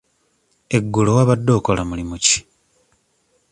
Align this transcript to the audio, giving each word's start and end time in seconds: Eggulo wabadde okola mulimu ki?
Eggulo 0.77 1.09
wabadde 1.17 1.51
okola 1.59 1.81
mulimu 1.89 2.15
ki? 2.25 2.37